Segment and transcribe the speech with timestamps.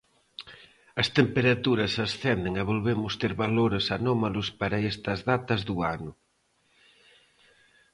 [1.01, 6.11] As temperaturas ascenden e volvemos ter valores anómalos para estas datas do ano.